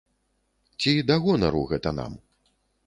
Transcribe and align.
Ці 0.79 0.93
да 1.11 1.15
гонару 1.27 1.61
гэта 1.75 1.89
нам? 2.01 2.13